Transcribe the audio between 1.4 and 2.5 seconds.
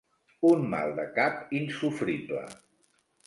insofrible.